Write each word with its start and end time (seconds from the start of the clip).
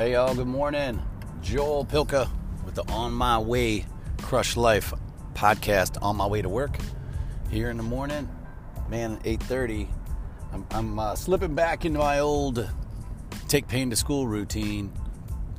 Hey, 0.00 0.12
y'all, 0.14 0.34
good 0.34 0.46
morning. 0.46 0.98
Joel 1.42 1.84
Pilka 1.84 2.26
with 2.64 2.74
the 2.74 2.88
On 2.90 3.12
My 3.12 3.38
Way 3.38 3.84
Crush 4.22 4.56
Life 4.56 4.94
podcast 5.34 5.98
on 6.00 6.16
my 6.16 6.26
way 6.26 6.40
to 6.40 6.48
work 6.48 6.78
here 7.50 7.68
in 7.68 7.76
the 7.76 7.82
morning. 7.82 8.26
Man, 8.88 9.18
8.30. 9.24 9.88
I'm, 10.54 10.66
I'm 10.70 10.98
uh, 10.98 11.14
slipping 11.16 11.54
back 11.54 11.84
into 11.84 11.98
my 11.98 12.20
old 12.20 12.66
take 13.48 13.68
Payne 13.68 13.90
to 13.90 13.96
school 13.96 14.26
routine, 14.26 14.90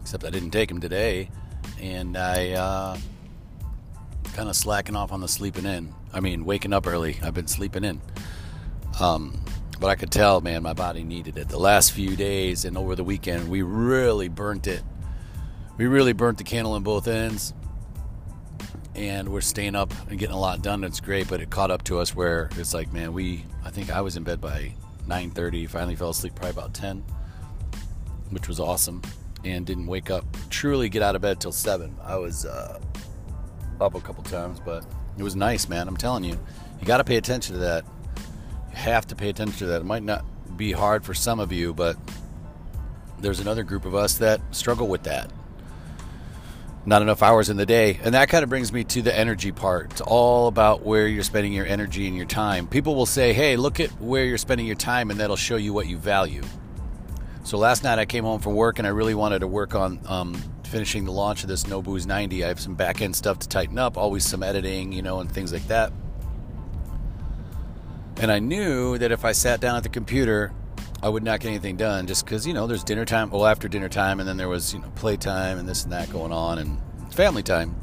except 0.01 0.25
I 0.25 0.31
didn't 0.31 0.49
take 0.49 0.71
him 0.71 0.79
today. 0.79 1.29
And 1.79 2.17
I 2.17 2.53
uh, 2.53 2.97
kind 4.33 4.49
of 4.49 4.55
slacking 4.55 4.95
off 4.95 5.11
on 5.11 5.21
the 5.21 5.27
sleeping 5.27 5.67
in. 5.67 5.93
I 6.11 6.19
mean, 6.19 6.45
waking 6.45 6.73
up 6.73 6.87
early. 6.87 7.19
I've 7.21 7.35
been 7.35 7.45
sleeping 7.45 7.83
in. 7.83 8.01
Um, 8.99 9.39
but 9.81 9.89
I 9.89 9.95
could 9.95 10.11
tell, 10.11 10.41
man, 10.41 10.61
my 10.61 10.73
body 10.73 11.03
needed 11.03 11.39
it. 11.39 11.49
The 11.49 11.57
last 11.57 11.91
few 11.91 12.15
days 12.15 12.65
and 12.65 12.77
over 12.77 12.95
the 12.95 13.03
weekend, 13.03 13.49
we 13.49 13.63
really 13.63 14.27
burnt 14.29 14.67
it. 14.67 14.83
We 15.75 15.87
really 15.87 16.13
burnt 16.13 16.37
the 16.37 16.43
candle 16.43 16.73
on 16.73 16.83
both 16.83 17.07
ends. 17.07 17.55
And 18.93 19.29
we're 19.29 19.41
staying 19.41 19.73
up 19.73 19.91
and 20.07 20.19
getting 20.19 20.35
a 20.35 20.39
lot 20.39 20.61
done. 20.61 20.83
It's 20.83 20.99
great, 20.99 21.27
but 21.27 21.41
it 21.41 21.49
caught 21.49 21.71
up 21.71 21.83
to 21.85 21.97
us 21.97 22.15
where 22.15 22.51
it's 22.57 22.75
like, 22.75 22.93
man, 22.93 23.11
we, 23.11 23.43
I 23.65 23.71
think 23.71 23.89
I 23.89 24.01
was 24.01 24.17
in 24.17 24.23
bed 24.23 24.39
by 24.39 24.75
9.30, 25.07 25.67
finally 25.67 25.95
fell 25.95 26.11
asleep 26.11 26.35
probably 26.35 26.51
about 26.51 26.75
10, 26.75 27.03
which 28.29 28.47
was 28.47 28.59
awesome. 28.59 29.01
And 29.43 29.65
didn't 29.65 29.87
wake 29.87 30.11
up, 30.11 30.25
truly 30.51 30.89
get 30.89 31.01
out 31.01 31.15
of 31.15 31.23
bed 31.23 31.39
till 31.39 31.51
7. 31.51 31.97
I 32.03 32.17
was 32.17 32.45
uh, 32.45 32.79
up 33.79 33.95
a 33.95 34.01
couple 34.01 34.23
times, 34.25 34.59
but 34.63 34.85
it 35.17 35.23
was 35.23 35.35
nice, 35.35 35.67
man. 35.67 35.87
I'm 35.87 35.97
telling 35.97 36.23
you, 36.23 36.37
you 36.79 36.85
got 36.85 36.97
to 36.97 37.03
pay 37.03 37.17
attention 37.17 37.55
to 37.55 37.59
that 37.61 37.83
have 38.73 39.07
to 39.07 39.15
pay 39.15 39.29
attention 39.29 39.57
to 39.59 39.65
that. 39.67 39.81
It 39.81 39.85
might 39.85 40.03
not 40.03 40.25
be 40.57 40.71
hard 40.71 41.03
for 41.03 41.13
some 41.13 41.39
of 41.39 41.51
you, 41.51 41.73
but 41.73 41.97
there's 43.19 43.39
another 43.39 43.63
group 43.63 43.85
of 43.85 43.95
us 43.95 44.17
that 44.17 44.41
struggle 44.51 44.87
with 44.87 45.03
that. 45.03 45.31
Not 46.85 47.03
enough 47.03 47.21
hours 47.21 47.49
in 47.49 47.57
the 47.57 47.65
day. 47.65 47.99
And 48.03 48.15
that 48.15 48.29
kind 48.29 48.43
of 48.43 48.49
brings 48.49 48.73
me 48.73 48.83
to 48.85 49.03
the 49.03 49.15
energy 49.15 49.51
part. 49.51 49.91
It's 49.91 50.01
all 50.01 50.47
about 50.47 50.81
where 50.81 51.07
you're 51.07 51.23
spending 51.23 51.53
your 51.53 51.65
energy 51.65 52.07
and 52.07 52.17
your 52.17 52.25
time. 52.25 52.67
People 52.67 52.95
will 52.95 53.05
say, 53.05 53.33
hey, 53.33 53.55
look 53.55 53.79
at 53.79 53.89
where 54.01 54.25
you're 54.25 54.39
spending 54.39 54.65
your 54.65 54.75
time, 54.75 55.11
and 55.11 55.19
that'll 55.19 55.35
show 55.35 55.57
you 55.57 55.73
what 55.73 55.87
you 55.87 55.97
value. 55.97 56.41
So 57.43 57.57
last 57.57 57.83
night 57.83 57.99
I 57.99 58.05
came 58.05 58.23
home 58.23 58.39
from 58.39 58.55
work 58.55 58.77
and 58.77 58.87
I 58.87 58.91
really 58.91 59.15
wanted 59.15 59.39
to 59.39 59.47
work 59.47 59.73
on 59.75 59.99
um, 60.05 60.35
finishing 60.63 61.05
the 61.05 61.11
launch 61.11 61.43
of 61.43 61.49
this 61.49 61.67
No 61.67 61.81
Booze 61.81 62.05
90. 62.05 62.43
I 62.43 62.47
have 62.47 62.59
some 62.59 62.75
back 62.75 63.01
end 63.01 63.15
stuff 63.15 63.39
to 63.39 63.49
tighten 63.49 63.77
up, 63.79 63.97
always 63.97 64.23
some 64.23 64.43
editing, 64.43 64.91
you 64.91 65.01
know, 65.01 65.19
and 65.19 65.31
things 65.31 65.51
like 65.51 65.67
that. 65.67 65.91
And 68.21 68.31
I 68.31 68.37
knew 68.37 68.99
that 68.99 69.11
if 69.11 69.25
I 69.25 69.31
sat 69.31 69.59
down 69.59 69.75
at 69.75 69.81
the 69.81 69.89
computer, 69.89 70.53
I 71.01 71.09
would 71.09 71.23
not 71.23 71.39
get 71.39 71.49
anything 71.49 71.75
done 71.75 72.05
just 72.05 72.23
because, 72.23 72.45
you 72.45 72.53
know, 72.53 72.67
there's 72.67 72.83
dinner 72.83 73.03
time, 73.03 73.31
well, 73.31 73.47
after 73.47 73.67
dinner 73.67 73.89
time, 73.89 74.19
and 74.19 74.29
then 74.29 74.37
there 74.37 74.47
was, 74.47 74.75
you 74.75 74.79
know, 74.79 74.91
playtime 74.91 75.57
and 75.57 75.67
this 75.67 75.83
and 75.83 75.91
that 75.91 76.11
going 76.11 76.31
on 76.31 76.59
and 76.59 76.79
family 77.11 77.41
time. 77.41 77.75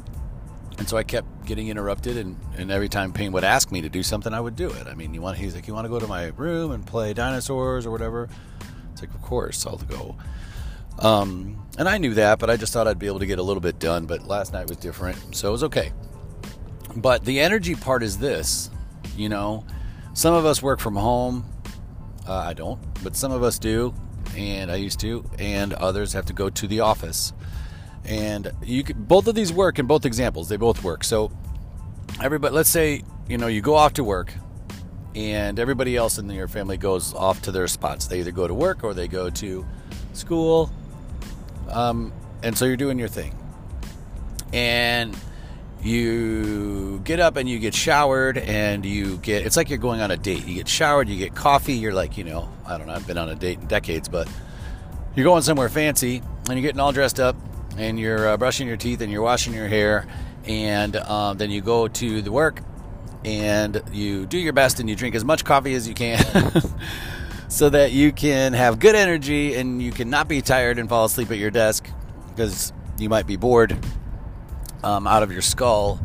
And 0.77 0.87
so 0.87 0.95
I 0.95 1.03
kept 1.03 1.45
getting 1.45 1.67
interrupted, 1.67 2.15
and, 2.15 2.37
and 2.57 2.71
every 2.71 2.87
time 2.87 3.11
Payne 3.11 3.33
would 3.33 3.43
ask 3.43 3.69
me 3.69 3.81
to 3.81 3.89
do 3.89 4.01
something, 4.01 4.33
I 4.33 4.39
would 4.39 4.55
do 4.55 4.69
it. 4.69 4.87
I 4.87 4.93
mean, 4.93 5.13
you 5.13 5.21
want 5.21 5.37
he's 5.37 5.53
like, 5.53 5.67
you 5.67 5.73
want 5.73 5.83
to 5.83 5.89
go 5.89 5.99
to 5.99 6.07
my 6.07 6.27
room 6.37 6.71
and 6.71 6.87
play 6.87 7.13
dinosaurs 7.13 7.85
or 7.85 7.91
whatever? 7.91 8.29
It's 8.93 9.01
like, 9.01 9.13
of 9.13 9.21
course, 9.21 9.67
I'll 9.67 9.75
go. 9.75 10.15
Um, 10.99 11.67
and 11.77 11.89
I 11.89 11.97
knew 11.97 12.13
that, 12.13 12.39
but 12.39 12.49
I 12.49 12.55
just 12.55 12.71
thought 12.71 12.87
I'd 12.87 12.97
be 12.97 13.07
able 13.07 13.19
to 13.19 13.25
get 13.25 13.39
a 13.39 13.43
little 13.43 13.59
bit 13.59 13.77
done. 13.77 14.05
But 14.05 14.25
last 14.25 14.53
night 14.53 14.69
was 14.69 14.77
different, 14.77 15.35
so 15.35 15.49
it 15.49 15.51
was 15.51 15.63
okay. 15.65 15.91
But 16.95 17.25
the 17.25 17.41
energy 17.41 17.75
part 17.75 18.03
is 18.03 18.19
this, 18.19 18.69
you 19.17 19.27
know, 19.27 19.65
some 20.19 20.33
of 20.33 20.45
us 20.45 20.61
work 20.61 20.81
from 20.81 20.97
home. 20.97 21.45
Uh, 22.27 22.33
I 22.33 22.53
don't, 22.53 22.77
but 23.05 23.15
some 23.15 23.31
of 23.31 23.41
us 23.41 23.57
do, 23.57 23.93
and 24.35 24.69
I 24.69 24.75
used 24.75 24.99
to, 24.99 25.23
and 25.39 25.71
others 25.71 26.11
have 26.11 26.25
to 26.25 26.33
go 26.33 26.49
to 26.49 26.67
the 26.67 26.81
office. 26.81 27.31
And 28.03 28.51
you 28.61 28.83
can, 28.83 29.01
both 29.01 29.27
of 29.27 29.35
these 29.35 29.53
work 29.53 29.79
in 29.79 29.87
both 29.87 30.05
examples. 30.05 30.49
They 30.49 30.57
both 30.57 30.83
work. 30.83 31.05
So 31.05 31.31
everybody, 32.21 32.53
let's 32.53 32.69
say 32.69 33.03
you 33.29 33.37
know 33.37 33.47
you 33.47 33.61
go 33.61 33.75
off 33.75 33.93
to 33.93 34.03
work, 34.03 34.33
and 35.15 35.57
everybody 35.57 35.95
else 35.95 36.17
in 36.17 36.29
your 36.29 36.49
family 36.49 36.75
goes 36.75 37.13
off 37.13 37.41
to 37.43 37.53
their 37.53 37.69
spots. 37.69 38.07
They 38.07 38.19
either 38.19 38.33
go 38.33 38.45
to 38.45 38.53
work 38.53 38.83
or 38.83 38.93
they 38.93 39.07
go 39.07 39.29
to 39.29 39.65
school, 40.11 40.69
um, 41.69 42.11
and 42.43 42.57
so 42.57 42.65
you're 42.65 42.75
doing 42.75 42.99
your 42.99 43.07
thing. 43.07 43.33
And 44.51 45.17
you 45.81 46.99
get 47.05 47.19
up 47.19 47.37
and 47.37 47.47
you 47.47 47.57
get 47.57 47.73
showered 47.73 48.37
and 48.37 48.85
you 48.85 49.17
get 49.17 49.45
it's 49.45 49.55
like 49.55 49.69
you're 49.69 49.79
going 49.79 50.01
on 50.01 50.11
a 50.11 50.17
date. 50.17 50.45
You 50.45 50.55
get 50.55 50.67
showered 50.67 51.07
you 51.07 51.17
get 51.17 51.35
coffee 51.35 51.73
you're 51.73 51.93
like 51.93 52.17
you 52.17 52.23
know 52.23 52.49
i 52.65 52.77
don't 52.77 52.87
know 52.87 52.93
i've 52.93 53.07
been 53.07 53.17
on 53.17 53.29
a 53.29 53.35
date 53.35 53.59
in 53.59 53.67
decades 53.67 54.09
but 54.09 54.27
you're 55.15 55.23
going 55.23 55.41
somewhere 55.41 55.69
fancy 55.69 56.21
and 56.49 56.49
you're 56.49 56.61
getting 56.61 56.79
all 56.79 56.91
dressed 56.91 57.19
up 57.19 57.35
and 57.77 57.99
you're 57.99 58.27
uh, 58.27 58.37
brushing 58.37 58.67
your 58.67 58.77
teeth 58.77 59.01
and 59.01 59.11
you're 59.11 59.21
washing 59.21 59.53
your 59.53 59.67
hair 59.67 60.05
and 60.45 60.95
um, 60.97 61.37
then 61.37 61.49
you 61.49 61.61
go 61.61 61.87
to 61.87 62.21
the 62.21 62.31
work 62.31 62.61
and 63.23 63.81
you 63.91 64.25
do 64.25 64.37
your 64.37 64.53
best 64.53 64.79
and 64.79 64.89
you 64.89 64.95
drink 64.95 65.15
as 65.15 65.23
much 65.23 65.45
coffee 65.45 65.73
as 65.73 65.87
you 65.87 65.93
can 65.93 66.19
so 67.47 67.69
that 67.69 67.91
you 67.91 68.11
can 68.11 68.53
have 68.53 68.79
good 68.79 68.95
energy 68.95 69.55
and 69.55 69.81
you 69.81 69.91
can 69.91 70.09
not 70.09 70.27
be 70.27 70.41
tired 70.41 70.77
and 70.77 70.89
fall 70.89 71.05
asleep 71.05 71.31
at 71.31 71.37
your 71.37 71.51
desk 71.51 71.89
because 72.29 72.73
you 72.97 73.09
might 73.09 73.27
be 73.27 73.35
bored 73.35 73.77
um, 74.83 75.07
out 75.07 75.23
of 75.23 75.31
your 75.31 75.41
skull. 75.41 75.99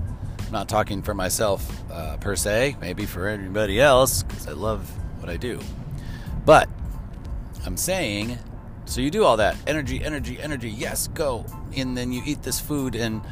I'm 0.46 0.52
not 0.52 0.68
talking 0.68 1.02
for 1.02 1.14
myself 1.14 1.66
uh, 1.90 2.16
per 2.18 2.36
se, 2.36 2.76
maybe 2.80 3.06
for 3.06 3.28
anybody 3.28 3.80
else, 3.80 4.22
because 4.22 4.48
I 4.48 4.52
love 4.52 4.88
what 5.20 5.28
I 5.28 5.36
do. 5.36 5.60
But 6.44 6.68
I'm 7.64 7.76
saying, 7.76 8.38
so 8.84 9.00
you 9.00 9.10
do 9.10 9.24
all 9.24 9.38
that 9.38 9.56
energy, 9.66 10.04
energy, 10.04 10.38
energy, 10.40 10.70
yes, 10.70 11.08
go. 11.08 11.46
And 11.76 11.96
then 11.96 12.12
you 12.12 12.22
eat 12.24 12.42
this 12.42 12.60
food, 12.60 12.94
and 12.94 13.22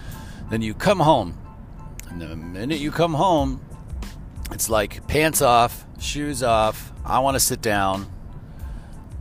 then 0.51 0.63
you 0.63 0.75
come 0.75 1.01
home. 1.01 1.39
And 2.09 2.21
the 2.21 2.35
minute 2.35 2.79
you 2.79 2.91
come 2.91 3.15
home, 3.15 3.61
it's 4.51 4.69
like 4.69 5.07
pants 5.07 5.43
off, 5.43 5.87
shoes 6.01 6.43
off. 6.43 6.93
I 7.05 7.19
want 7.21 7.35
to 7.35 7.41
sit 7.41 7.61
down. 7.61 8.07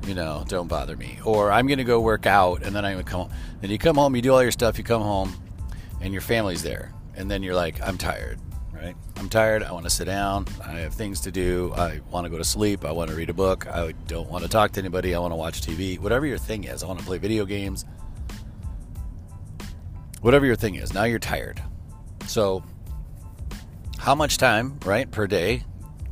You 0.07 0.15
know, 0.15 0.43
don't 0.47 0.67
bother 0.67 0.97
me. 0.97 1.19
Or 1.23 1.51
I'm 1.51 1.67
going 1.67 1.77
to 1.77 1.83
go 1.83 1.99
work 1.99 2.25
out, 2.25 2.63
and 2.63 2.75
then 2.75 2.85
I'm 2.85 2.93
going 2.93 3.05
to 3.05 3.11
come 3.11 3.21
home. 3.21 3.31
Then 3.61 3.69
you 3.69 3.77
come 3.77 3.95
home, 3.97 4.15
you 4.15 4.21
do 4.21 4.33
all 4.33 4.41
your 4.41 4.51
stuff, 4.51 4.77
you 4.77 4.83
come 4.83 5.01
home, 5.01 5.35
and 6.01 6.13
your 6.13 6.21
family's 6.21 6.63
there. 6.63 6.93
And 7.15 7.29
then 7.29 7.43
you're 7.43 7.55
like, 7.55 7.81
I'm 7.81 7.97
tired, 7.97 8.39
right? 8.73 8.95
I'm 9.17 9.29
tired. 9.29 9.63
I 9.63 9.71
want 9.71 9.85
to 9.85 9.89
sit 9.89 10.05
down. 10.05 10.47
I 10.65 10.79
have 10.79 10.93
things 10.93 11.21
to 11.21 11.31
do. 11.31 11.73
I 11.75 12.01
want 12.09 12.25
to 12.25 12.29
go 12.29 12.37
to 12.37 12.43
sleep. 12.43 12.85
I 12.85 12.91
want 12.91 13.09
to 13.09 13.15
read 13.15 13.29
a 13.29 13.33
book. 13.33 13.67
I 13.67 13.93
don't 14.07 14.29
want 14.29 14.43
to 14.43 14.49
talk 14.49 14.71
to 14.73 14.79
anybody. 14.79 15.13
I 15.13 15.19
want 15.19 15.31
to 15.31 15.35
watch 15.35 15.61
TV. 15.61 15.99
Whatever 15.99 16.25
your 16.25 16.37
thing 16.37 16.63
is, 16.63 16.83
I 16.83 16.87
want 16.87 16.99
to 16.99 17.05
play 17.05 17.17
video 17.17 17.45
games. 17.45 17.85
Whatever 20.21 20.45
your 20.45 20.55
thing 20.55 20.75
is, 20.75 20.93
now 20.93 21.03
you're 21.03 21.19
tired. 21.19 21.61
So, 22.27 22.63
how 23.97 24.15
much 24.15 24.37
time, 24.37 24.79
right, 24.85 25.09
per 25.09 25.27
day 25.27 25.63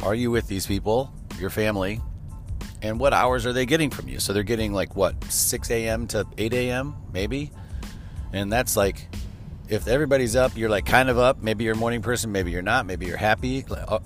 are 0.02 0.16
you 0.16 0.32
with 0.32 0.48
these 0.48 0.66
people, 0.66 1.14
your 1.40 1.50
family, 1.50 2.02
and 2.82 3.00
what 3.00 3.14
hours 3.14 3.46
are 3.46 3.54
they 3.54 3.66
getting 3.66 3.90
from 3.90 4.08
you? 4.08 4.20
So 4.20 4.34
they're 4.34 4.44
getting 4.44 4.74
like 4.74 4.96
what, 4.96 5.24
6 5.26 5.70
a.m. 5.72 6.08
to 6.08 6.26
8 6.38 6.54
a.m., 6.54 6.96
maybe? 7.12 7.52
And 8.32 8.52
that's 8.52 8.78
like 8.78 9.08
if 9.70 9.88
everybody's 9.88 10.36
up, 10.36 10.58
you're 10.58 10.70
like 10.70 10.86
kind 10.86 11.10
of 11.10 11.18
up. 11.18 11.42
Maybe 11.42 11.64
you're 11.64 11.76
a 11.76 11.78
morning 11.78 12.02
person, 12.02 12.32
maybe 12.32 12.52
you're 12.52 12.62
not. 12.62 12.86
Maybe 12.86 13.06
you're 13.06 13.18
happy. 13.18 13.64
Uh, 13.70 14.00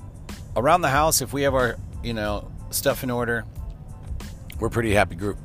around 0.56 0.82
the 0.82 0.90
house, 0.90 1.22
if 1.22 1.34
we 1.34 1.44
have 1.44 1.56
our 1.56 1.78
you 2.04 2.14
know 2.14 2.52
stuff 2.70 3.04
in 3.04 3.10
order, 3.10 3.46
we're 4.60 4.68
a 4.68 4.72
pretty 4.72 4.94
happy 4.94 5.16
group. 5.16 5.38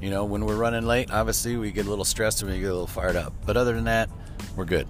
You 0.00 0.10
know, 0.10 0.24
when 0.24 0.44
we're 0.44 0.56
running 0.56 0.84
late, 0.84 1.10
obviously 1.10 1.56
we 1.56 1.70
get 1.70 1.86
a 1.86 1.90
little 1.90 2.04
stressed 2.04 2.42
and 2.42 2.50
we 2.50 2.58
get 2.58 2.66
a 2.66 2.72
little 2.72 2.86
fired 2.86 3.16
up. 3.16 3.32
But 3.46 3.56
other 3.56 3.74
than 3.74 3.84
that, 3.84 4.08
we're 4.56 4.64
good. 4.64 4.88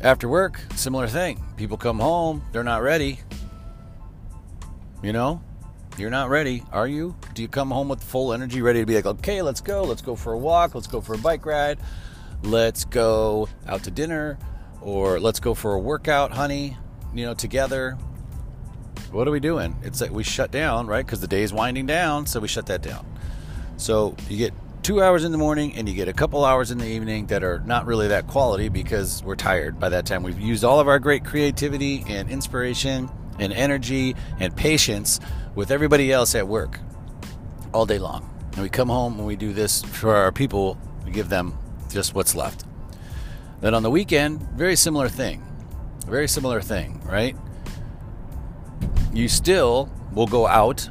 After 0.00 0.28
work, 0.28 0.60
similar 0.74 1.06
thing. 1.06 1.42
People 1.56 1.76
come 1.76 1.98
home, 1.98 2.42
they're 2.52 2.64
not 2.64 2.82
ready. 2.82 3.20
You 5.02 5.12
know, 5.12 5.40
you're 5.98 6.10
not 6.10 6.30
ready, 6.30 6.64
are 6.72 6.88
you? 6.88 7.14
Do 7.34 7.42
you 7.42 7.48
come 7.48 7.70
home 7.70 7.88
with 7.88 8.02
full 8.02 8.32
energy, 8.32 8.60
ready 8.60 8.80
to 8.80 8.86
be 8.86 8.96
like, 8.96 9.06
okay, 9.06 9.40
let's 9.40 9.60
go, 9.60 9.84
let's 9.84 10.02
go 10.02 10.16
for 10.16 10.32
a 10.32 10.38
walk, 10.38 10.74
let's 10.74 10.86
go 10.86 11.00
for 11.00 11.14
a 11.14 11.18
bike 11.18 11.46
ride, 11.46 11.78
let's 12.42 12.84
go 12.84 13.48
out 13.66 13.84
to 13.84 13.90
dinner 13.90 14.38
or 14.80 15.20
let's 15.20 15.40
go 15.40 15.54
for 15.54 15.74
a 15.74 15.78
workout, 15.78 16.32
honey, 16.32 16.76
you 17.14 17.26
know, 17.26 17.34
together. 17.34 17.98
What 19.12 19.26
are 19.26 19.30
we 19.30 19.40
doing? 19.40 19.76
It's 19.82 20.00
like 20.00 20.10
we 20.10 20.22
shut 20.22 20.50
down, 20.50 20.86
right? 20.86 21.04
Because 21.04 21.20
the 21.20 21.26
day 21.26 21.42
is 21.42 21.52
winding 21.52 21.86
down, 21.86 22.26
so 22.26 22.40
we 22.40 22.48
shut 22.48 22.66
that 22.66 22.82
down. 22.82 23.04
So 23.76 24.14
you 24.28 24.36
get 24.36 24.54
two 24.82 25.02
hours 25.02 25.24
in 25.24 25.32
the 25.32 25.38
morning 25.38 25.74
and 25.74 25.88
you 25.88 25.94
get 25.94 26.08
a 26.08 26.12
couple 26.12 26.44
hours 26.44 26.70
in 26.70 26.78
the 26.78 26.86
evening 26.86 27.26
that 27.26 27.42
are 27.42 27.60
not 27.60 27.86
really 27.86 28.08
that 28.08 28.26
quality 28.26 28.68
because 28.68 29.22
we're 29.22 29.36
tired 29.36 29.78
by 29.78 29.88
that 29.90 30.06
time. 30.06 30.22
We've 30.22 30.40
used 30.40 30.64
all 30.64 30.80
of 30.80 30.88
our 30.88 30.98
great 30.98 31.24
creativity 31.24 32.04
and 32.08 32.30
inspiration 32.30 33.10
and 33.38 33.52
energy 33.52 34.14
and 34.38 34.54
patience 34.54 35.20
with 35.54 35.70
everybody 35.70 36.12
else 36.12 36.34
at 36.34 36.46
work 36.46 36.78
all 37.72 37.86
day 37.86 37.98
long. 37.98 38.28
And 38.52 38.62
we 38.62 38.68
come 38.68 38.88
home 38.88 39.18
and 39.18 39.26
we 39.26 39.36
do 39.36 39.52
this 39.52 39.82
for 39.82 40.14
our 40.14 40.32
people, 40.32 40.78
we 41.04 41.12
give 41.12 41.28
them 41.28 41.56
just 41.92 42.14
what's 42.14 42.34
left. 42.34 42.64
Then 43.60 43.74
on 43.74 43.82
the 43.82 43.90
weekend, 43.90 44.40
very 44.52 44.76
similar 44.76 45.08
thing. 45.08 45.42
Very 46.06 46.28
similar 46.28 46.60
thing, 46.60 47.00
right? 47.04 47.36
You 49.12 49.28
still 49.28 49.90
will 50.12 50.26
go 50.26 50.46
out, 50.46 50.88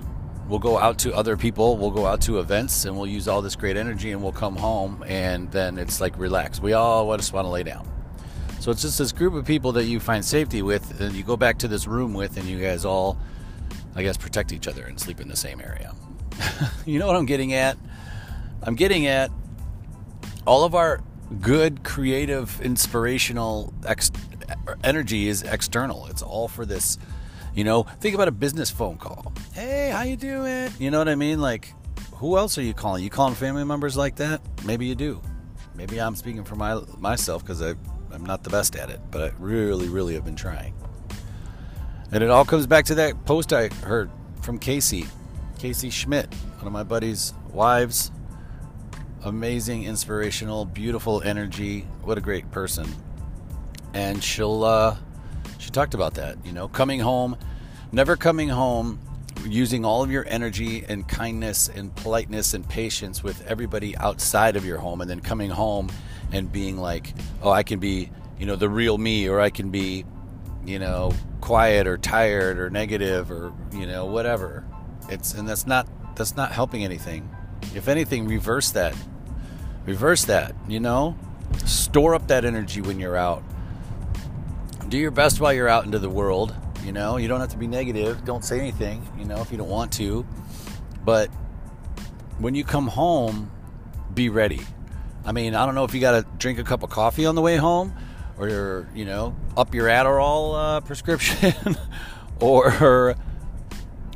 we'll 0.48 0.60
go 0.60 0.78
out 0.78 1.00
to 1.00 1.13
other 1.13 1.36
people, 1.36 1.78
we'll 1.78 1.92
go 1.92 2.06
out 2.06 2.22
to 2.22 2.40
events, 2.40 2.86
and 2.86 2.96
we'll 2.96 3.07
use 3.07 3.28
all 3.28 3.42
this 3.42 3.56
great 3.56 3.75
energy, 3.75 4.12
and 4.12 4.22
we'll 4.22 4.31
come 4.31 4.56
home, 4.56 5.04
and 5.07 5.51
then 5.51 5.78
it's 5.78 6.00
like 6.00 6.18
relax. 6.18 6.62
We 6.62 6.74
all 6.74 7.16
just 7.18 7.34
want 7.34 7.46
to 7.46 7.50
lay 7.50 7.63
down. 7.63 7.88
So 8.60 8.72
it's 8.72 8.81
just 8.81 8.98
this 8.98 9.12
group 9.12 9.34
of 9.34 9.46
people 9.46 9.72
that 9.74 9.86
you 9.86 10.00
find 10.00 10.24
safety 10.24 10.62
with, 10.62 11.00
and 11.01 11.16
you 11.16 11.24
go 11.24 11.38
back 11.38 11.57
to 11.60 11.68
this 11.68 11.88
room 11.88 12.13
with, 12.13 12.38
and 12.38 12.46
you 12.46 12.60
guys 12.62 12.86
all, 12.86 13.18
I 13.96 14.04
guess, 14.04 14.18
protect 14.18 14.51
each 14.51 14.68
other 14.68 14.84
and 14.84 15.00
sleep 15.00 15.19
in 15.22 15.28
the 15.28 15.36
same 15.36 15.62
area. 15.62 15.96
you 16.86 17.00
know 17.00 17.07
what 17.07 17.16
I'm 17.16 17.25
getting 17.25 17.54
at? 17.54 17.78
I'm 18.62 18.75
getting 18.75 19.07
at 19.07 19.31
all 20.45 20.63
of 20.63 20.75
our 20.75 21.01
good, 21.41 21.83
creative, 21.83 22.59
inspirational 22.62 23.74
ex- 23.86 24.12
energy 24.83 25.27
is 25.27 25.44
external. 25.44 26.07
It's 26.07 26.21
all 26.21 26.47
for 26.47 26.65
this. 26.65 26.97
You 27.53 27.63
know, 27.63 27.83
think 27.83 28.15
about 28.15 28.27
a 28.27 28.31
business 28.31 28.69
phone 28.69 28.97
call. 28.97 29.33
Hey, 29.53 29.89
how 29.89 30.03
you 30.03 30.15
doing? 30.15 30.71
You 30.80 30.91
know 30.91 31.00
what 31.00 31.09
I 31.09 31.15
mean? 31.15 31.41
Like, 31.41 31.74
who 32.13 32.38
else 32.38 32.57
are 32.57 32.62
you 32.62 32.74
calling? 32.74 33.03
You 33.03 33.09
calling 33.09 33.36
family 33.36 33.63
members 33.63 33.97
like 33.97 34.15
that? 34.18 34.41
Maybe 34.65 34.86
you 34.86 34.95
do. 34.95 35.21
Maybe 35.75 36.00
I'm 36.00 36.15
speaking 36.15 36.44
for 36.44 36.56
my 36.56 36.81
myself 36.97 37.44
because 37.44 37.62
I'm 37.62 38.25
not 38.25 38.44
the 38.44 38.50
best 38.50 38.75
at 38.75 38.89
it, 38.89 39.00
but 39.12 39.21
I 39.21 39.33
really, 39.39 39.88
really 39.88 40.13
have 40.15 40.25
been 40.25 40.36
trying. 40.36 40.74
And 42.12 42.24
it 42.24 42.30
all 42.30 42.44
comes 42.44 42.68
back 42.68 42.86
to 42.86 42.95
that 42.95 43.25
post 43.25 43.53
I 43.53 43.68
heard 43.68 44.09
from 44.41 44.59
Casey, 44.59 45.06
Casey 45.57 45.89
Schmidt, 45.89 46.33
one 46.57 46.68
of 46.68 46.74
my 46.74 46.83
buddy's 46.83 47.33
wives, 47.51 48.12
amazing, 49.24 49.83
inspirational, 49.83 50.66
beautiful 50.66 51.21
energy. 51.21 51.81
What 52.04 52.18
a 52.18 52.21
great 52.21 52.50
person. 52.51 52.88
And 53.94 54.24
she'll 54.24 54.63
uh 54.63 54.98
she 55.57 55.69
talked 55.69 55.94
about 55.94 56.16
that, 56.16 56.38
you 56.45 56.51
know, 56.51 56.68
coming 56.68 57.00
home, 57.00 57.38
never 57.92 58.16
coming 58.16 58.50
home 58.50 59.00
using 59.45 59.86
all 59.86 60.04
of 60.04 60.12
your 60.12 60.25
energy 60.27 60.83
and 60.88 61.07
kindness 61.07 61.69
and 61.69 61.95
politeness 61.95 62.54
and 62.54 62.68
patience 62.68 63.24
with 63.24 63.45
everybody 63.48 63.95
outside 63.98 64.56
of 64.56 64.66
your 64.66 64.77
home 64.77 65.01
and 65.01 65.10
then 65.10 65.19
coming 65.19 65.50
home 65.50 65.89
and 66.31 66.51
being 66.51 66.77
like, 66.77 67.13
"Oh, 67.42 67.51
I 67.51 67.63
can 67.63 67.80
be, 67.80 68.12
you 68.38 68.45
know, 68.45 68.56
the 68.56 68.69
real 68.69 68.98
me 68.98 69.27
or 69.27 69.39
I 69.39 69.50
can 69.50 69.69
be, 69.69 70.06
you 70.65 70.80
know, 70.80 71.13
quiet 71.42 71.88
or 71.88 71.98
tired 71.98 72.60
or 72.60 72.69
negative 72.69 73.31
or, 73.31 73.54
you 73.74 73.88
know, 73.88 74.06
whatever." 74.06 74.63
It's 75.10 75.33
and 75.33 75.48
that's 75.48 75.65
not 75.65 75.88
that's 76.15 76.36
not 76.36 76.51
helping 76.51 76.83
anything. 76.83 77.30
If 77.75 77.88
anything, 77.88 78.27
reverse 78.27 78.71
that. 78.71 78.95
Reverse 79.86 80.25
that, 80.25 80.56
you 80.68 80.80
know? 80.80 81.18
Store 81.66 82.16
up 82.16 82.27
that 82.27 82.45
energy 82.45 82.81
when 82.81 83.00
you're 83.00 83.18
out. 83.18 83.44
Do 84.88 84.98
your 84.98 85.12
best 85.12 85.39
while 85.39 85.54
you're 85.54 85.68
out 85.68 85.86
into 85.86 86.00
the 86.00 86.10
world, 86.10 86.56
you 86.83 86.92
know? 86.92 87.18
You 87.18 87.27
don't 87.27 87.39
have 87.39 87.50
to 87.50 87.57
be 87.57 87.68
negative. 87.68 88.25
Don't 88.25 88.44
say 88.44 88.60
anything, 88.60 89.07
you 89.18 89.25
know, 89.25 89.42
if 89.42 89.51
you 89.51 89.57
don't 89.57 89.69
want 89.69 89.92
to. 89.94 90.25
But 91.06 91.30
when 92.39 92.56
you 92.56 92.63
come 92.63 92.88
home, 92.88 93.51
be 94.13 94.30
ready. 94.30 94.62
I 95.25 95.31
mean, 95.31 95.54
I 95.54 95.65
don't 95.65 95.75
know 95.75 95.83
if 95.83 95.94
you 95.94 96.01
got 96.01 96.12
to 96.12 96.25
drink 96.38 96.60
a 96.60 96.63
cup 96.63 96.83
of 96.83 96.89
coffee 96.89 97.25
on 97.25 97.36
the 97.36 97.42
way 97.42 97.57
home 97.57 97.94
or, 98.38 98.88
you 98.95 99.06
know, 99.06 99.36
up 99.56 99.75
your 99.75 99.88
Adderall 99.88 100.77
uh, 100.77 100.80
prescription 100.86 101.77
or 102.39 103.15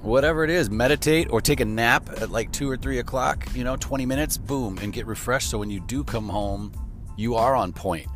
whatever 0.04 0.44
it 0.44 0.50
is, 0.50 0.70
meditate 0.70 1.32
or 1.32 1.42
take 1.42 1.62
a 1.62 1.66
nap 1.66 2.10
at 2.22 2.30
like 2.30 2.52
two 2.52 2.70
or 2.70 2.78
three 2.78 3.00
o'clock, 3.00 3.48
you 3.56 3.64
know, 3.64 3.76
20 3.78 4.06
minutes, 4.06 4.38
boom, 4.38 4.78
and 4.80 4.94
get 4.94 5.08
refreshed. 5.08 5.50
So 5.50 5.58
when 5.58 5.70
you 5.70 5.80
do 5.80 6.04
come 6.04 6.30
home, 6.30 6.72
you 7.16 7.36
are 7.36 7.56
on 7.56 7.74
point. 7.74 8.08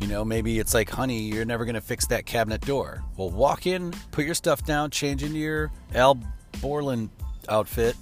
You 0.00 0.08
know, 0.08 0.24
maybe 0.24 0.58
it's 0.58 0.74
like, 0.74 0.90
honey, 0.90 1.20
you're 1.20 1.44
never 1.44 1.64
going 1.64 1.74
to 1.74 1.80
fix 1.80 2.06
that 2.08 2.26
cabinet 2.26 2.60
door. 2.62 3.02
Well, 3.16 3.30
walk 3.30 3.66
in, 3.66 3.92
put 4.10 4.24
your 4.24 4.34
stuff 4.34 4.64
down, 4.64 4.90
change 4.90 5.22
into 5.22 5.38
your 5.38 5.70
Al 5.94 6.18
Borland 6.60 7.10
outfit. 7.48 7.96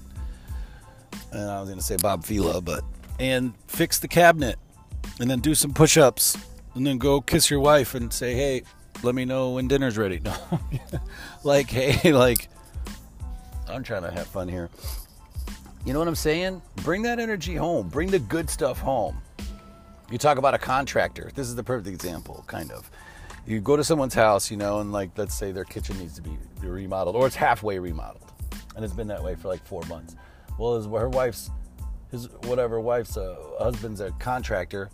And 1.33 1.51
I 1.51 1.61
was 1.61 1.69
going 1.69 1.79
to 1.79 1.85
say 1.85 1.97
Bob 1.97 2.25
Vila, 2.25 2.61
but, 2.61 2.83
and 3.21 3.53
fix 3.67 3.99
the 3.99 4.09
cabinet. 4.09 4.59
And 5.21 5.31
then 5.31 5.41
do 5.41 5.55
some 5.55 5.73
push 5.73 5.97
ups. 5.97 6.37
And 6.75 6.85
then 6.85 6.99
go 6.99 7.21
kiss 7.21 7.51
your 7.51 7.61
wife 7.61 7.95
and 7.95 8.13
say, 8.13 8.35
hey, 8.35 8.63
let 9.05 9.15
me 9.15 9.25
know 9.25 9.53
when 9.53 9.69
dinner's 9.69 9.97
ready. 9.97 10.21
No. 10.25 10.35
like, 11.45 11.71
hey, 11.71 12.13
like, 12.13 12.49
I'm 13.69 13.83
trying 13.83 14.03
to 14.03 14.11
have 14.11 14.27
fun 14.27 14.49
here. 14.49 14.71
You 15.85 15.93
know 15.93 15.99
what 15.99 16.09
I'm 16.09 16.15
saying? 16.15 16.63
Bring 16.77 17.03
that 17.03 17.19
energy 17.19 17.55
home. 17.55 17.89
Bring 17.89 18.11
the 18.11 18.19
good 18.19 18.49
stuff 18.49 18.79
home. 18.79 19.21
You 20.11 20.19
talk 20.19 20.39
about 20.39 20.55
a 20.55 20.59
contractor. 20.59 21.31
This 21.35 21.49
is 21.49 21.55
the 21.55 21.63
perfect 21.63 21.89
example, 21.89 22.45
kind 22.47 22.71
of. 22.73 22.91
You 23.47 23.61
go 23.61 23.77
to 23.77 23.85
someone's 23.85 24.15
house, 24.15 24.51
you 24.51 24.57
know, 24.57 24.81
and 24.81 24.93
like, 24.93 25.11
let's 25.17 25.35
say 25.35 25.53
their 25.53 25.65
kitchen 25.65 25.99
needs 25.99 26.15
to 26.15 26.23
be 26.23 26.39
remodeled, 26.63 27.17
or 27.17 27.27
it's 27.27 27.37
halfway 27.37 27.79
remodeled, 27.79 28.33
and 28.77 28.85
it's 28.85 28.95
been 28.95 29.09
that 29.09 29.23
way 29.23 29.35
for 29.35 29.49
like 29.49 29.65
four 29.67 29.83
months. 29.83 30.17
Well, 30.59 30.77
his, 30.77 30.87
her 30.87 31.09
wife's, 31.09 31.51
his 32.11 32.29
whatever 32.45 32.81
wife's 32.81 33.17
uh, 33.17 33.37
husband's 33.59 34.01
a 34.01 34.13
contractor, 34.13 34.91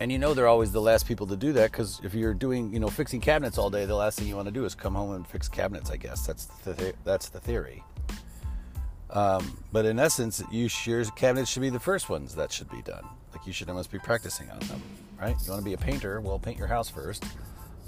and 0.00 0.12
you 0.12 0.18
know 0.18 0.34
they're 0.34 0.48
always 0.48 0.72
the 0.72 0.80
last 0.80 1.06
people 1.06 1.26
to 1.26 1.36
do 1.36 1.52
that 1.52 1.70
because 1.70 2.00
if 2.04 2.14
you're 2.14 2.34
doing 2.34 2.72
you 2.72 2.78
know 2.78 2.88
fixing 2.88 3.20
cabinets 3.20 3.58
all 3.58 3.70
day 3.70 3.84
the 3.86 3.94
last 3.94 4.18
thing 4.18 4.28
you 4.28 4.36
want 4.36 4.46
to 4.46 4.52
do 4.52 4.64
is 4.64 4.74
come 4.74 4.94
home 4.94 5.12
and 5.12 5.26
fix 5.26 5.48
cabinets 5.48 5.90
i 5.90 5.96
guess. 5.96 6.26
That's 6.26 6.46
the 6.64 6.94
that's 7.04 7.28
the 7.28 7.40
theory. 7.40 7.82
Um, 9.10 9.62
but 9.72 9.86
in 9.86 9.98
essence 9.98 10.42
you 10.50 10.68
your 10.84 11.04
cabinets 11.04 11.50
should 11.50 11.62
be 11.62 11.70
the 11.70 11.80
first 11.80 12.08
ones 12.08 12.34
that 12.34 12.52
should 12.52 12.70
be 12.70 12.82
done. 12.82 13.04
Like 13.32 13.46
you 13.46 13.52
should 13.52 13.68
almost 13.68 13.90
be 13.90 13.98
practicing 13.98 14.50
on 14.50 14.58
them 14.60 14.82
right? 15.20 15.36
You 15.44 15.50
want 15.50 15.60
to 15.60 15.64
be 15.64 15.74
a 15.74 15.78
painter 15.78 16.20
well 16.20 16.38
paint 16.38 16.58
your 16.58 16.66
house 16.66 16.88
first 16.88 17.24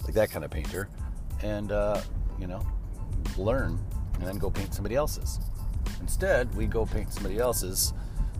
like 0.04 0.14
that 0.14 0.30
kind 0.30 0.44
of 0.44 0.50
painter 0.50 0.88
and 1.42 1.72
uh, 1.72 2.00
you 2.38 2.46
know 2.46 2.66
learn 3.36 3.78
and 4.14 4.26
then 4.26 4.38
go 4.38 4.50
paint 4.50 4.74
somebody 4.74 4.94
else's. 4.94 5.38
Instead 6.00 6.54
we 6.54 6.66
go 6.66 6.86
paint 6.86 7.12
somebody 7.12 7.38
else's 7.38 7.92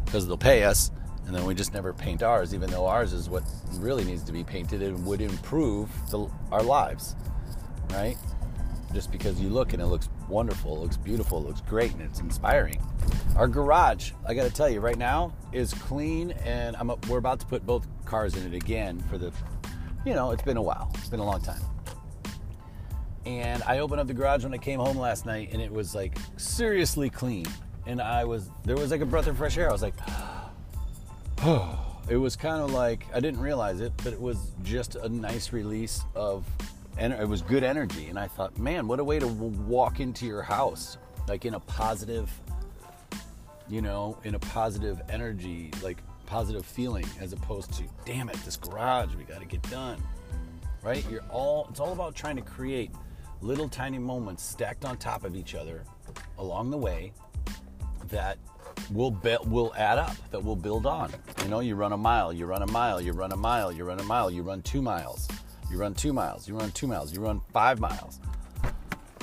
because 0.04 0.26
they'll 0.26 0.38
pay 0.38 0.64
us 0.64 0.90
and 1.28 1.36
then 1.36 1.44
we 1.44 1.54
just 1.54 1.74
never 1.74 1.92
paint 1.92 2.22
ours, 2.22 2.54
even 2.54 2.70
though 2.70 2.86
ours 2.86 3.12
is 3.12 3.28
what 3.28 3.42
really 3.74 4.02
needs 4.02 4.22
to 4.22 4.32
be 4.32 4.42
painted 4.42 4.80
and 4.82 5.04
would 5.04 5.20
improve 5.20 5.90
the, 6.10 6.26
our 6.50 6.62
lives, 6.62 7.16
right? 7.90 8.16
Just 8.94 9.12
because 9.12 9.38
you 9.38 9.50
look 9.50 9.74
and 9.74 9.82
it 9.82 9.88
looks 9.88 10.08
wonderful, 10.26 10.80
looks 10.80 10.96
beautiful, 10.96 11.42
looks 11.42 11.60
great, 11.60 11.92
and 11.92 12.00
it's 12.00 12.20
inspiring. 12.20 12.82
Our 13.36 13.46
garage, 13.46 14.12
I 14.26 14.32
got 14.32 14.44
to 14.44 14.50
tell 14.50 14.70
you, 14.70 14.80
right 14.80 14.96
now 14.96 15.34
is 15.52 15.74
clean, 15.74 16.30
and 16.46 16.74
I'm, 16.76 16.90
we're 17.10 17.18
about 17.18 17.40
to 17.40 17.46
put 17.46 17.66
both 17.66 17.86
cars 18.06 18.34
in 18.34 18.46
it 18.46 18.56
again 18.56 18.98
for 19.10 19.18
the, 19.18 19.30
you 20.06 20.14
know, 20.14 20.30
it's 20.30 20.42
been 20.42 20.56
a 20.56 20.62
while, 20.62 20.90
it's 20.94 21.10
been 21.10 21.20
a 21.20 21.26
long 21.26 21.42
time. 21.42 21.60
And 23.26 23.62
I 23.64 23.80
opened 23.80 24.00
up 24.00 24.06
the 24.06 24.14
garage 24.14 24.44
when 24.44 24.54
I 24.54 24.58
came 24.58 24.80
home 24.80 24.96
last 24.96 25.26
night, 25.26 25.50
and 25.52 25.60
it 25.60 25.70
was 25.70 25.94
like 25.94 26.16
seriously 26.38 27.10
clean. 27.10 27.44
And 27.84 28.00
I 28.00 28.24
was, 28.24 28.50
there 28.64 28.76
was 28.76 28.90
like 28.90 29.02
a 29.02 29.06
breath 29.06 29.26
of 29.26 29.36
fresh 29.36 29.58
air. 29.58 29.68
I 29.68 29.72
was 29.72 29.82
like, 29.82 29.94
it 32.08 32.16
was 32.16 32.34
kind 32.34 32.60
of 32.60 32.72
like 32.72 33.06
I 33.14 33.20
didn't 33.20 33.40
realize 33.40 33.80
it, 33.80 33.92
but 33.98 34.12
it 34.12 34.20
was 34.20 34.50
just 34.64 34.96
a 34.96 35.08
nice 35.08 35.52
release 35.52 36.02
of, 36.16 36.44
and 36.96 37.12
it 37.12 37.28
was 37.28 37.42
good 37.42 37.62
energy. 37.62 38.06
And 38.06 38.18
I 38.18 38.26
thought, 38.26 38.58
man, 38.58 38.88
what 38.88 38.98
a 38.98 39.04
way 39.04 39.20
to 39.20 39.28
walk 39.28 40.00
into 40.00 40.26
your 40.26 40.42
house, 40.42 40.98
like 41.28 41.44
in 41.44 41.54
a 41.54 41.60
positive, 41.60 42.28
you 43.68 43.80
know, 43.80 44.18
in 44.24 44.34
a 44.34 44.38
positive 44.40 45.00
energy, 45.08 45.70
like 45.80 45.98
positive 46.26 46.66
feeling, 46.66 47.06
as 47.20 47.32
opposed 47.32 47.72
to, 47.74 47.84
damn 48.04 48.28
it, 48.28 48.36
this 48.44 48.56
garage, 48.56 49.14
we 49.14 49.22
got 49.22 49.38
to 49.38 49.46
get 49.46 49.62
done, 49.70 50.02
right? 50.82 51.08
You're 51.08 51.24
all, 51.30 51.68
it's 51.70 51.78
all 51.78 51.92
about 51.92 52.16
trying 52.16 52.36
to 52.36 52.42
create 52.42 52.90
little 53.42 53.68
tiny 53.68 53.98
moments 53.98 54.42
stacked 54.42 54.84
on 54.84 54.96
top 54.96 55.22
of 55.22 55.36
each 55.36 55.54
other 55.54 55.84
along 56.36 56.70
the 56.70 56.78
way 56.78 57.12
that 58.08 58.38
will 58.90 59.10
be, 59.10 59.36
will 59.46 59.72
add 59.76 59.98
up 59.98 60.16
that 60.30 60.42
will 60.42 60.56
build 60.56 60.86
on. 60.86 61.12
You 61.42 61.48
know, 61.48 61.60
you 61.60 61.74
run 61.74 61.92
a 61.92 61.96
mile, 61.96 62.32
you 62.32 62.46
run 62.46 62.62
a 62.62 62.66
mile, 62.66 63.00
you 63.00 63.12
run 63.12 63.32
a 63.32 63.36
mile, 63.36 63.70
you 63.72 63.84
run 63.84 64.00
a 64.00 64.04
mile, 64.04 64.30
you 64.30 64.42
run 64.42 64.62
two 64.62 64.82
miles, 64.82 65.28
you 65.70 65.78
run 65.78 65.94
two 65.94 66.12
miles, 66.12 66.48
you 66.48 66.56
run 66.56 66.70
two 66.72 66.86
miles, 66.86 67.12
you 67.12 67.20
run 67.20 67.40
five 67.52 67.80
miles. 67.80 68.20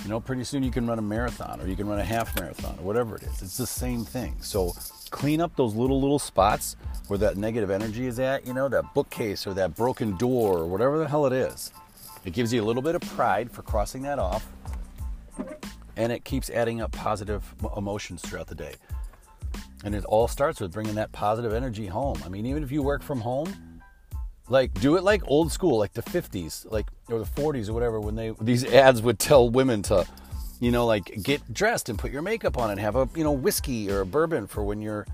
You 0.04 0.10
know, 0.10 0.20
pretty 0.20 0.44
soon 0.44 0.62
you 0.62 0.70
can 0.70 0.86
run 0.86 1.00
a 1.00 1.02
marathon 1.02 1.60
or 1.60 1.68
you 1.68 1.76
can 1.76 1.88
run 1.88 2.00
a 2.00 2.04
half 2.04 2.40
marathon 2.40 2.78
or 2.78 2.84
whatever 2.84 3.16
it 3.16 3.24
is. 3.24 3.42
It's 3.42 3.58
the 3.58 3.66
same 3.66 4.06
thing. 4.06 4.36
So 4.40 4.74
clean 5.10 5.42
up 5.42 5.56
those 5.56 5.74
little 5.74 6.00
little 6.00 6.20
spots 6.20 6.76
where 7.08 7.18
that 7.20 7.38
negative 7.38 7.72
energy 7.72 8.06
is 8.06 8.20
at. 8.20 8.46
You 8.46 8.54
know, 8.54 8.70
that 8.70 8.94
bookcase 8.94 9.48
or 9.48 9.56
that 9.56 9.76
broken 9.76 10.16
door 10.18 10.60
or 10.60 10.68
whatever 10.68 11.00
the 11.00 11.08
hell 11.08 11.26
it 11.26 11.34
is. 11.34 11.72
It 12.24 12.34
gives 12.34 12.54
you 12.54 12.62
a 12.62 12.66
little 12.66 12.84
bit 12.84 12.96
of 12.96 13.02
pride 13.02 13.52
for 13.52 13.64
crossing 13.64 14.04
that 14.04 14.20
off 14.20 14.48
and 15.98 16.12
it 16.12 16.24
keeps 16.24 16.50
adding 16.50 16.82
up 16.82 16.92
positive 16.92 17.56
emotions 17.78 18.22
throughout 18.22 18.48
the 18.48 18.56
day. 18.56 18.76
And 19.86 19.96
it 19.96 20.04
all 20.06 20.28
starts 20.28 20.60
with 20.60 20.74
bringing 20.74 20.96
that 20.96 21.12
positive 21.12 21.54
energy 21.54 21.86
home. 21.86 22.22
I 22.26 22.30
mean, 22.30 22.46
even 22.46 22.64
if 22.64 22.72
you 22.72 22.84
work 22.84 23.02
from 23.02 23.22
home, 23.22 23.82
like 24.50 24.74
do 24.82 24.98
it 24.98 25.04
like 25.04 25.22
old 25.28 25.52
school, 25.52 25.78
like 25.78 25.94
the 25.94 26.02
50s, 26.02 26.70
like 26.70 26.88
or 27.08 27.20
the 27.20 27.26
40s 27.26 27.70
or 27.70 27.74
whatever 27.74 28.00
when 28.00 28.16
they 28.16 28.34
these 28.42 28.66
ads 28.66 29.02
would 29.02 29.20
tell 29.20 29.50
women 29.50 29.82
to 29.84 30.06
you 30.60 30.72
know, 30.72 30.86
like 30.86 31.22
get 31.22 31.54
dressed 31.54 31.90
and 31.90 32.00
put 32.00 32.12
your 32.12 32.22
makeup 32.22 32.58
on 32.58 32.72
and 32.72 32.80
have 32.80 32.96
a, 32.96 33.10
you 33.16 33.24
know, 33.24 33.32
whiskey 33.32 33.92
or 33.92 34.02
a 34.02 34.06
bourbon 34.06 34.48
for 34.48 34.64
when 34.64 34.82
your, 34.82 35.06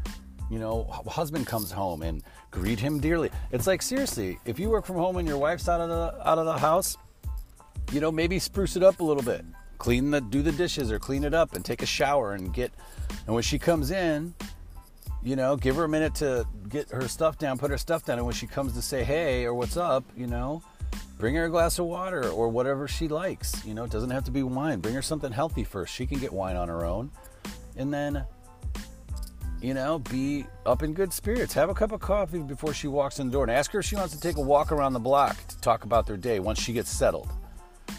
you 0.50 0.60
know, 0.60 0.84
husband 1.08 1.48
comes 1.48 1.72
home 1.72 2.04
and 2.04 2.24
greet 2.52 2.80
him 2.80 3.00
dearly. 3.00 3.32
It's 3.52 3.68
like 3.68 3.82
seriously, 3.82 4.40
if 4.46 4.60
you 4.60 4.70
work 4.70 4.86
from 4.86 4.98
home 4.98 5.18
and 5.18 5.28
your 5.28 5.38
wife's 5.38 5.68
out 5.68 5.82
of 5.82 5.90
the 5.90 6.30
out 6.30 6.38
of 6.38 6.46
the 6.46 6.58
house, 6.58 6.96
you 7.92 8.00
know, 8.00 8.12
maybe 8.12 8.40
spruce 8.40 8.76
it 8.76 8.84
up 8.84 9.00
a 9.00 9.04
little 9.04 9.24
bit 9.24 9.44
clean 9.82 10.12
the 10.12 10.22
do 10.22 10.44
the 10.44 10.52
dishes 10.52 10.92
or 10.92 11.00
clean 11.00 11.24
it 11.24 11.34
up 11.34 11.56
and 11.56 11.66
take 11.66 11.82
a 11.82 11.88
shower 11.88 12.36
and 12.36 12.54
get 12.54 12.72
and 13.26 13.34
when 13.34 13.42
she 13.42 13.58
comes 13.58 13.90
in 13.90 14.32
you 15.24 15.36
know 15.36 15.56
give 15.56 15.76
her 15.76 15.84
a 15.84 15.90
minute 15.90 16.16
to 16.16 16.46
get 16.70 16.90
her 16.90 17.08
stuff 17.08 17.38
down 17.38 17.58
put 17.58 17.72
her 17.72 17.78
stuff 17.78 18.06
down 18.06 18.18
and 18.18 18.26
when 18.26 18.36
she 18.36 18.48
comes 18.48 18.74
to 18.74 18.82
say 18.82 19.04
hey 19.04 19.46
or 19.46 19.54
what's 19.54 19.78
up 19.78 20.04
you 20.16 20.28
know 20.28 20.62
bring 21.18 21.36
her 21.36 21.46
a 21.46 21.50
glass 21.50 21.78
of 21.80 21.86
water 21.86 22.30
or 22.30 22.50
whatever 22.50 22.88
she 22.88 23.08
likes 23.08 23.64
you 23.66 23.74
know 23.74 23.84
it 23.84 23.92
doesn't 23.92 24.10
have 24.10 24.24
to 24.24 24.32
be 24.32 24.44
wine 24.44 24.80
bring 24.80 24.96
her 24.96 25.02
something 25.02 25.32
healthy 25.32 25.64
first 25.64 25.94
she 25.94 26.06
can 26.06 26.20
get 26.20 26.32
wine 26.32 26.56
on 26.56 26.68
her 26.68 26.86
own 26.86 27.12
and 27.78 27.94
then 27.94 28.26
you 29.62 29.74
know 29.74 30.00
be 30.00 30.46
up 30.66 30.82
in 30.82 30.94
good 30.94 31.14
spirits 31.14 31.54
have 31.54 31.70
a 31.70 31.74
cup 31.74 31.92
of 31.92 32.00
coffee 32.00 32.40
before 32.40 32.74
she 32.74 32.88
walks 32.88 33.20
in 33.20 33.28
the 33.28 33.32
door 33.32 33.44
and 33.44 33.52
ask 33.52 33.72
her 33.72 33.80
if 33.80 33.86
she 33.86 33.96
wants 33.96 34.14
to 34.14 34.20
take 34.20 34.38
a 34.38 34.42
walk 34.42 34.72
around 34.72 34.94
the 34.94 35.00
block 35.00 35.38
to 35.48 35.60
talk 35.62 35.84
about 35.84 36.08
their 36.08 36.18
day 36.18 36.40
once 36.40 36.60
she 36.60 36.74
gets 36.74 36.90
settled 36.90 37.30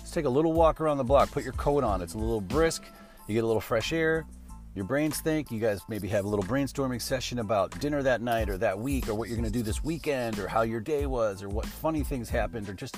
Just 0.00 0.14
take 0.14 0.24
a 0.24 0.28
little 0.28 0.52
walk 0.52 0.80
around 0.80 0.98
the 0.98 1.04
block. 1.04 1.30
Put 1.30 1.44
your 1.44 1.52
coat 1.54 1.84
on. 1.84 2.02
It's 2.02 2.14
a 2.14 2.18
little 2.18 2.40
brisk. 2.40 2.84
You 3.26 3.34
get 3.34 3.44
a 3.44 3.46
little 3.46 3.60
fresh 3.60 3.92
air. 3.92 4.26
Your 4.74 4.84
brains 4.86 5.20
think. 5.20 5.50
You 5.50 5.60
guys 5.60 5.82
maybe 5.88 6.08
have 6.08 6.24
a 6.24 6.28
little 6.28 6.44
brainstorming 6.44 7.00
session 7.00 7.40
about 7.40 7.78
dinner 7.78 8.02
that 8.02 8.22
night 8.22 8.48
or 8.48 8.56
that 8.58 8.78
week 8.78 9.08
or 9.08 9.14
what 9.14 9.28
you're 9.28 9.36
going 9.36 9.50
to 9.50 9.52
do 9.52 9.62
this 9.62 9.84
weekend 9.84 10.38
or 10.38 10.48
how 10.48 10.62
your 10.62 10.80
day 10.80 11.06
was 11.06 11.42
or 11.42 11.48
what 11.48 11.66
funny 11.66 12.02
things 12.02 12.30
happened 12.30 12.68
or 12.68 12.72
just 12.72 12.96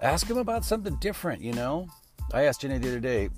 ask 0.00 0.26
them 0.28 0.38
about 0.38 0.64
something 0.64 0.94
different, 0.96 1.42
you 1.42 1.52
know? 1.52 1.88
I 2.32 2.44
asked 2.44 2.60
Jenny 2.60 2.78
the 2.78 2.88
other 2.88 3.00
day, 3.00 3.30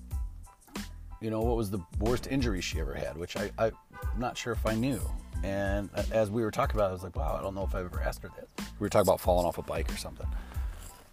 you 1.22 1.30
know, 1.30 1.40
what 1.40 1.56
was 1.56 1.70
the 1.70 1.80
worst 2.00 2.26
injury 2.26 2.60
she 2.60 2.80
ever 2.80 2.92
had, 2.92 3.16
which 3.16 3.36
I, 3.36 3.50
I'm 3.58 3.72
not 4.18 4.36
sure 4.36 4.52
if 4.52 4.66
I 4.66 4.74
knew. 4.74 5.00
And 5.42 5.88
as 6.12 6.30
we 6.30 6.42
were 6.42 6.50
talking 6.50 6.76
about 6.76 6.86
it, 6.86 6.90
I 6.90 6.92
was 6.92 7.02
like, 7.02 7.16
wow, 7.16 7.36
I 7.38 7.42
don't 7.42 7.54
know 7.54 7.64
if 7.64 7.74
I've 7.74 7.86
ever 7.86 8.02
asked 8.02 8.22
her 8.22 8.30
that. 8.36 8.48
We 8.78 8.84
were 8.84 8.88
talking 8.90 9.08
about 9.08 9.20
falling 9.20 9.46
off 9.46 9.56
a 9.56 9.62
bike 9.62 9.90
or 9.90 9.96
something. 9.96 10.26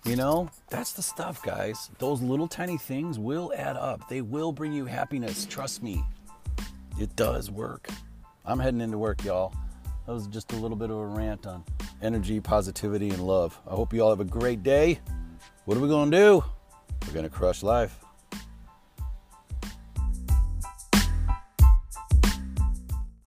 You 0.05 0.15
know, 0.15 0.49
that's 0.69 0.93
the 0.93 1.01
stuff, 1.01 1.43
guys. 1.43 1.89
Those 1.99 2.21
little 2.21 2.47
tiny 2.47 2.77
things 2.77 3.19
will 3.19 3.51
add 3.55 3.75
up. 3.75 4.07
They 4.09 4.21
will 4.21 4.51
bring 4.51 4.71
you 4.71 4.85
happiness. 4.85 5.45
Trust 5.45 5.83
me. 5.83 6.03
It 6.99 7.15
does 7.15 7.51
work. 7.51 7.89
I'm 8.45 8.59
heading 8.59 8.81
into 8.81 8.97
work, 8.97 9.23
y'all. 9.23 9.53
That 10.05 10.13
was 10.13 10.27
just 10.27 10.53
a 10.53 10.55
little 10.55 10.77
bit 10.77 10.89
of 10.89 10.97
a 10.97 11.05
rant 11.05 11.45
on 11.45 11.63
energy, 12.01 12.39
positivity, 12.39 13.09
and 13.09 13.27
love. 13.27 13.59
I 13.67 13.71
hope 13.71 13.93
you 13.93 14.01
all 14.01 14.09
have 14.09 14.21
a 14.21 14.25
great 14.25 14.63
day. 14.63 14.99
What 15.65 15.77
are 15.77 15.81
we 15.81 15.87
going 15.87 16.09
to 16.09 16.17
do? 16.17 16.43
We're 17.05 17.13
going 17.13 17.23
to 17.23 17.29
crush 17.29 17.61
life. 17.61 18.03